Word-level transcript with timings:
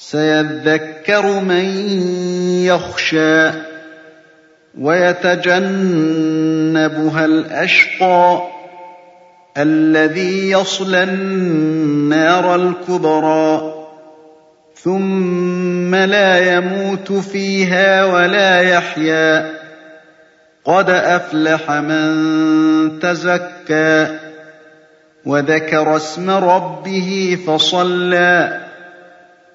سيذكر 0.00 1.40
من 1.40 1.64
يخشى 2.64 3.50
ويتجنبها 4.80 5.64
الأشقى 7.24 8.42
الذي 9.56 10.50
يصلى 10.50 11.02
النار 11.02 12.54
الكبرى 12.54 13.74
ثم 14.74 15.94
لا 15.94 16.56
يموت 16.56 17.12
فيها 17.12 18.04
ولا 18.04 18.60
يحيا 18.60 19.52
قد 20.64 20.90
أفلح 20.90 21.70
من 21.70 22.98
تزكى 22.98 24.18
وذكر 25.26 25.96
اسم 25.96 26.30
ربه 26.30 27.38
فصلى 27.46 28.67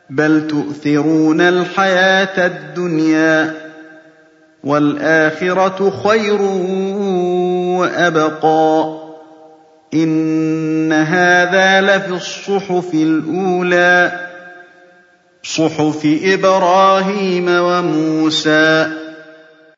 بل 0.09 0.47
تؤثرون 0.47 1.41
الحياة 1.41 2.45
الدنيا 2.45 3.53
والآخرة 4.63 5.93
خير 6.03 6.41
وأبقى 7.79 8.99
إن 9.93 10.91
هذا 10.93 11.81
لفي 11.81 12.09
الصحف 12.09 12.93
الأولى 12.93 14.11
صحف 15.43 16.19
إبراهيم 16.23 17.45
وموسى. 17.49 19.02